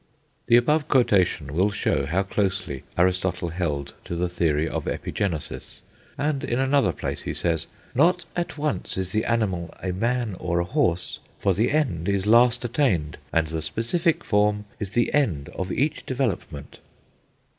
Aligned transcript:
The 0.47 0.57
above 0.57 0.87
quotation 0.87 1.53
will 1.53 1.69
show 1.69 2.07
how 2.07 2.23
closely 2.23 2.81
Aristotle 2.97 3.49
held 3.49 3.93
to 4.05 4.15
the 4.15 4.29
theory 4.29 4.67
of 4.67 4.85
Epigenesis; 4.87 5.81
and 6.17 6.43
in 6.43 6.57
another 6.57 6.91
place 6.91 7.21
he 7.21 7.35
says, 7.35 7.67
"Not 7.93 8.25
at 8.35 8.57
once 8.57 8.97
is 8.97 9.11
the 9.11 9.23
animal 9.25 9.75
a 9.79 9.91
man 9.91 10.33
or 10.39 10.59
a 10.59 10.63
horse, 10.65 11.19
for 11.37 11.53
the 11.53 11.71
end 11.71 12.09
is 12.09 12.25
last 12.25 12.65
attained; 12.65 13.19
and 13.31 13.49
the 13.49 13.61
specific 13.61 14.23
form 14.23 14.65
is 14.79 14.89
the 14.89 15.13
end 15.13 15.49
of 15.49 15.71
each 15.71 16.03
development." 16.07 16.79